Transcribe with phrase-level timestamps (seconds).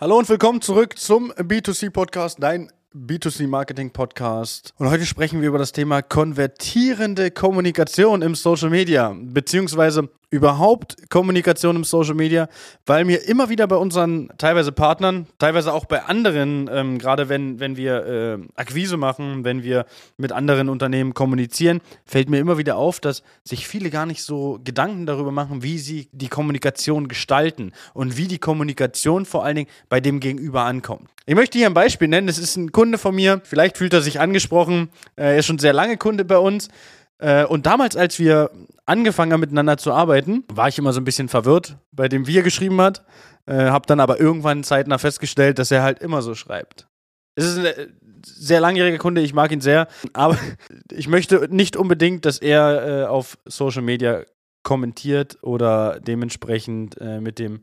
[0.00, 4.72] Hallo und willkommen zurück zum B2C Podcast, dein B2C Marketing Podcast.
[4.78, 11.76] Und heute sprechen wir über das Thema konvertierende Kommunikation im Social Media, beziehungsweise überhaupt Kommunikation
[11.76, 12.48] im Social Media,
[12.84, 17.60] weil mir immer wieder bei unseren teilweise Partnern, teilweise auch bei anderen, ähm, gerade wenn,
[17.60, 19.86] wenn wir äh, Akquise machen, wenn wir
[20.18, 24.60] mit anderen Unternehmen kommunizieren, fällt mir immer wieder auf, dass sich viele gar nicht so
[24.62, 29.70] Gedanken darüber machen, wie sie die Kommunikation gestalten und wie die Kommunikation vor allen Dingen
[29.88, 31.08] bei dem Gegenüber ankommt.
[31.28, 32.26] Ich möchte hier ein Beispiel nennen.
[32.26, 33.42] Das ist ein Kunde von mir.
[33.44, 34.88] Vielleicht fühlt er sich angesprochen.
[35.14, 36.68] Er ist schon sehr lange Kunde bei uns.
[37.18, 38.50] Äh, und damals, als wir
[38.86, 42.42] angefangen haben, miteinander zu arbeiten, war ich immer so ein bisschen verwirrt, bei dem wir
[42.42, 43.04] geschrieben hat.
[43.46, 46.86] Äh, hab dann aber irgendwann zeitnah festgestellt, dass er halt immer so schreibt.
[47.34, 47.88] Es ist ein äh,
[48.24, 50.36] sehr langjähriger Kunde, ich mag ihn sehr, aber
[50.92, 54.22] ich möchte nicht unbedingt, dass er äh, auf Social Media
[54.62, 57.62] kommentiert oder dementsprechend äh, mit dem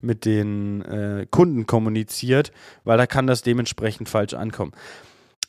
[0.00, 2.52] mit den äh, Kunden kommuniziert,
[2.84, 4.72] weil da kann das dementsprechend falsch ankommen.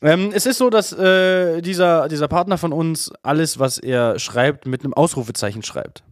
[0.01, 4.65] Ähm, es ist so, dass äh, dieser, dieser Partner von uns alles, was er schreibt,
[4.65, 6.03] mit einem Ausrufezeichen schreibt.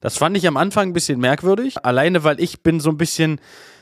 [0.00, 3.40] Das fand ich am Anfang ein bisschen merkwürdig, alleine weil ich bin so ein bisschen,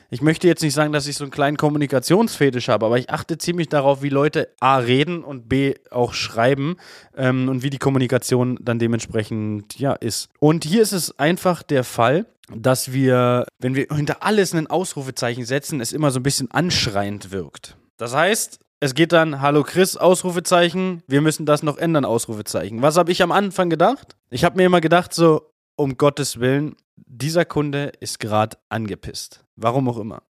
[0.09, 3.37] ich möchte jetzt nicht sagen, dass ich so einen kleinen Kommunikationsfetisch habe, aber ich achte
[3.37, 6.77] ziemlich darauf, wie Leute A reden und B auch schreiben
[7.17, 10.29] ähm, und wie die Kommunikation dann dementsprechend ja ist.
[10.39, 15.45] Und hier ist es einfach der Fall, dass wir, wenn wir hinter alles ein Ausrufezeichen
[15.45, 17.75] setzen, es immer so ein bisschen anschreiend wirkt.
[17.97, 22.81] Das heißt, es geht dann, hallo Chris, Ausrufezeichen, wir müssen das noch ändern, Ausrufezeichen.
[22.81, 24.17] Was habe ich am Anfang gedacht?
[24.29, 29.45] Ich habe mir immer gedacht, so, um Gottes Willen, dieser Kunde ist gerade angepisst.
[29.55, 30.23] Warum auch immer.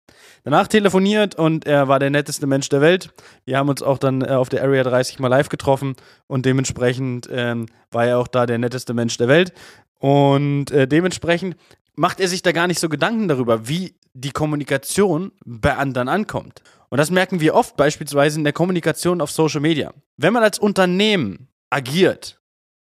[0.44, 3.12] Danach telefoniert und er war der netteste Mensch der Welt.
[3.44, 5.96] Wir haben uns auch dann äh, auf der Area 30 mal live getroffen
[6.28, 9.52] und dementsprechend ähm, war er auch da der netteste Mensch der Welt.
[9.98, 11.56] Und äh, dementsprechend
[11.96, 16.62] macht er sich da gar nicht so Gedanken darüber, wie die Kommunikation bei anderen ankommt.
[16.90, 19.94] Und das merken wir oft beispielsweise in der Kommunikation auf Social Media.
[20.18, 22.40] Wenn man als Unternehmen agiert,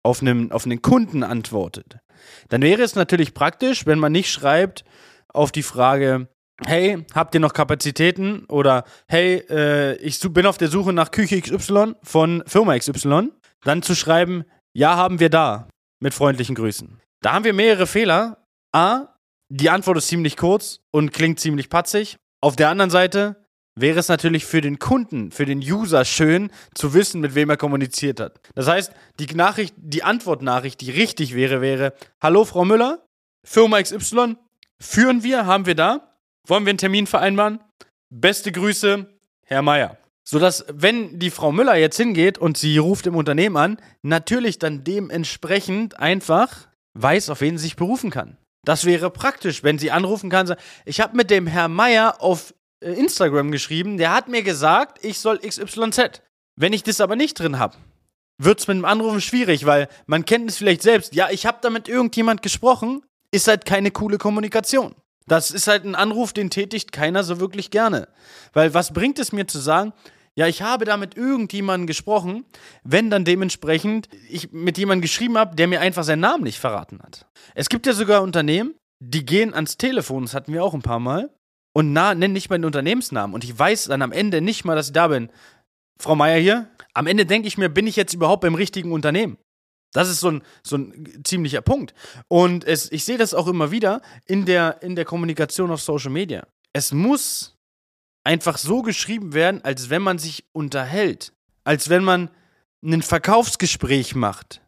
[0.02, 1.98] auf einen, auf einen Kunden antwortet,
[2.48, 4.84] dann wäre es natürlich praktisch, wenn man nicht schreibt
[5.28, 6.28] auf die Frage,
[6.64, 8.44] hey, habt ihr noch Kapazitäten?
[8.46, 13.30] Oder hey, äh, ich bin auf der Suche nach Küche XY von Firma XY.
[13.64, 14.44] Dann zu schreiben,
[14.74, 15.68] ja, haben wir da.
[15.98, 17.00] Mit freundlichen Grüßen.
[17.22, 18.44] Da haben wir mehrere Fehler.
[18.72, 19.15] A,
[19.48, 22.16] die Antwort ist ziemlich kurz und klingt ziemlich patzig.
[22.40, 23.46] Auf der anderen Seite,
[23.76, 27.56] wäre es natürlich für den Kunden, für den User schön zu wissen, mit wem er
[27.56, 28.40] kommuniziert hat.
[28.54, 33.06] Das heißt, die Nachricht, die Antwortnachricht, die richtig wäre, wäre: Hallo Frau Müller,
[33.44, 34.36] Firma XY,
[34.80, 36.16] führen wir, haben wir da?
[36.46, 37.60] Wollen wir einen Termin vereinbaren?
[38.08, 39.06] Beste Grüße,
[39.42, 39.98] Herr Meier.
[40.24, 44.82] Sodass, wenn die Frau Müller jetzt hingeht und sie ruft im Unternehmen an, natürlich dann
[44.82, 48.36] dementsprechend einfach weiß, auf wen sie sich berufen kann.
[48.66, 50.52] Das wäre praktisch, wenn sie anrufen kann.
[50.84, 55.20] Ich habe mit dem Herr Meier auf äh, Instagram geschrieben, der hat mir gesagt, ich
[55.20, 56.20] soll XYZ.
[56.56, 57.76] Wenn ich das aber nicht drin habe,
[58.38, 61.14] wird es mit dem Anrufen schwierig, weil man kennt es vielleicht selbst.
[61.14, 64.96] Ja, ich habe da mit irgendjemand gesprochen, ist halt keine coole Kommunikation.
[65.28, 68.08] Das ist halt ein Anruf, den tätigt keiner so wirklich gerne.
[68.52, 69.92] Weil was bringt es mir zu sagen,
[70.38, 72.44] ja, ich habe da mit irgendjemandem gesprochen,
[72.84, 77.00] wenn dann dementsprechend ich mit jemandem geschrieben habe, der mir einfach seinen Namen nicht verraten
[77.02, 77.26] hat.
[77.54, 81.00] Es gibt ja sogar Unternehmen, die gehen ans Telefon, das hatten wir auch ein paar
[81.00, 81.30] Mal,
[81.76, 83.34] und na, nennen nicht mal den Unternehmensnamen.
[83.34, 85.30] Und ich weiß dann am Ende nicht mal, dass ich da bin.
[86.00, 89.36] Frau Meier hier, am Ende denke ich mir, bin ich jetzt überhaupt beim richtigen Unternehmen?
[89.92, 91.94] Das ist so ein, so ein ziemlicher Punkt.
[92.28, 96.10] Und es, ich sehe das auch immer wieder in der, in der Kommunikation auf Social
[96.10, 96.46] Media.
[96.72, 97.55] Es muss
[98.26, 101.32] einfach so geschrieben werden, als wenn man sich unterhält.
[101.64, 102.30] Als wenn man
[102.84, 104.60] ein Verkaufsgespräch macht.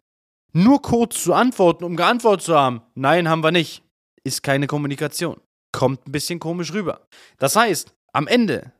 [0.52, 3.82] Nur kurz zu antworten, um geantwortet zu haben, nein, haben wir nicht,
[4.24, 5.40] ist keine Kommunikation
[5.72, 7.06] kommt ein bisschen komisch rüber.
[7.38, 8.72] Das heißt, am Ende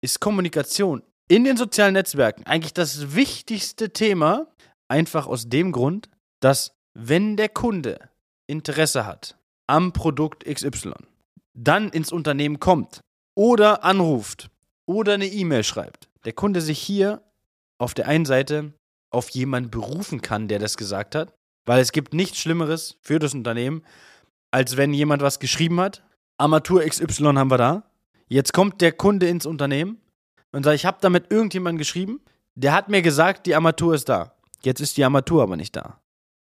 [0.00, 4.48] ist Kommunikation in den sozialen Netzwerken eigentlich das wichtigste Thema,
[4.88, 6.08] einfach aus dem Grund,
[6.40, 8.10] dass wenn der Kunde
[8.46, 10.92] Interesse hat am Produkt XY,
[11.54, 13.00] dann ins Unternehmen kommt
[13.34, 14.50] oder anruft
[14.86, 17.22] oder eine E-Mail schreibt, der Kunde sich hier
[17.78, 18.72] auf der einen Seite
[19.10, 21.34] auf jemanden berufen kann, der das gesagt hat,
[21.64, 23.84] weil es gibt nichts Schlimmeres für das Unternehmen,
[24.50, 26.02] als wenn jemand was geschrieben hat
[26.42, 27.84] Armatur XY haben wir da.
[28.26, 30.00] Jetzt kommt der Kunde ins Unternehmen
[30.50, 32.20] und sagt, ich habe da mit irgendjemandem geschrieben,
[32.56, 34.34] der hat mir gesagt, die Armatur ist da.
[34.64, 36.00] Jetzt ist die Armatur aber nicht da.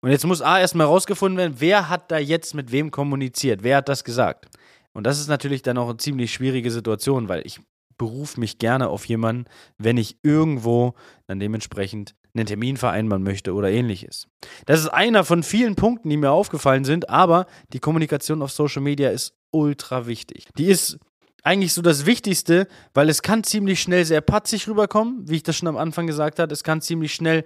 [0.02, 3.78] Und jetzt muss A erstmal rausgefunden werden, wer hat da jetzt mit wem kommuniziert, wer
[3.78, 4.48] hat das gesagt.
[4.94, 7.60] Und das ist natürlich dann auch eine ziemlich schwierige Situation, weil ich
[7.98, 9.46] berufe mich gerne auf jemanden,
[9.78, 10.94] wenn ich irgendwo
[11.28, 14.28] dann dementsprechend einen Termin vereinbaren möchte oder ähnliches.
[14.66, 18.82] Das ist einer von vielen Punkten, die mir aufgefallen sind, aber die Kommunikation auf Social
[18.82, 20.48] Media ist ultra wichtig.
[20.58, 20.98] Die ist
[21.44, 25.58] eigentlich so das Wichtigste, weil es kann ziemlich schnell sehr patzig rüberkommen, wie ich das
[25.58, 26.54] schon am Anfang gesagt habe.
[26.54, 27.44] Es kann ziemlich schnell,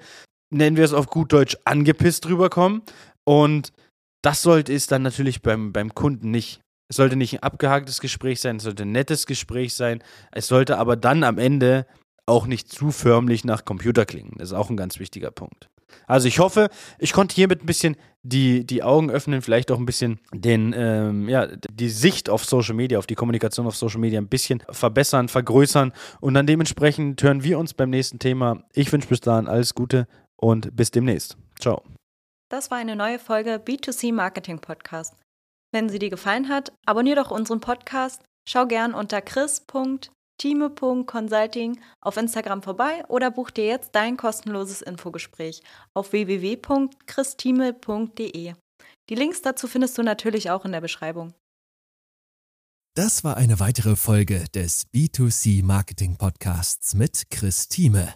[0.49, 2.83] nennen wir es auf gut Deutsch, angepisst rüberkommen.
[3.25, 3.73] Und
[4.21, 6.61] das sollte es dann natürlich beim, beim Kunden nicht.
[6.89, 10.03] Es sollte nicht ein abgehaktes Gespräch sein, es sollte ein nettes Gespräch sein.
[10.31, 11.85] Es sollte aber dann am Ende
[12.25, 14.33] auch nicht zu förmlich nach Computer klingen.
[14.37, 15.69] Das ist auch ein ganz wichtiger Punkt.
[16.05, 16.69] Also ich hoffe,
[16.99, 21.29] ich konnte hiermit ein bisschen die, die Augen öffnen, vielleicht auch ein bisschen den, ähm,
[21.29, 25.29] ja, die Sicht auf Social Media, auf die Kommunikation auf Social Media ein bisschen verbessern,
[25.29, 28.63] vergrößern und dann dementsprechend hören wir uns beim nächsten Thema.
[28.73, 31.37] Ich wünsche bis dahin alles Gute und bis demnächst.
[31.59, 31.83] Ciao.
[32.49, 35.15] Das war eine neue Folge B2C Marketing Podcast.
[35.77, 42.63] Wenn sie dir gefallen hat, abonniere doch unseren Podcast, schau gern unter chris.time.consulting auf Instagram
[42.63, 45.61] vorbei oder buch dir jetzt dein kostenloses Infogespräch
[45.93, 48.55] auf www.christime.de.
[49.07, 51.35] Die Links dazu findest du natürlich auch in der Beschreibung.
[52.95, 58.15] Das war eine weitere Folge des B2C Marketing Podcasts mit Chris Thieme.